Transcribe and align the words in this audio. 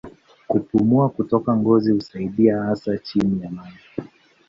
Kupumua 0.47 1.09
kupitia 1.09 1.55
ngozi 1.55 1.91
husaidia 1.91 2.63
hasa 2.63 2.97
chini 2.97 3.43
ya 3.43 3.49
maji. 3.49 3.79